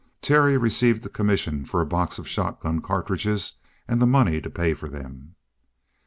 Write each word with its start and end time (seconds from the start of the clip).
Terry 0.23 0.57
received 0.57 1.03
the 1.03 1.09
commission 1.11 1.63
for 1.63 1.79
a 1.79 1.85
box 1.85 2.17
of 2.17 2.27
shotgun 2.27 2.81
cartridges 2.81 3.57
and 3.87 4.01
the 4.01 4.07
money 4.07 4.41
to 4.41 4.49
pay 4.49 4.73
for 4.73 4.89
them. 4.89 5.35